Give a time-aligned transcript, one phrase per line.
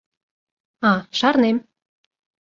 [0.89, 1.57] А, шарнем.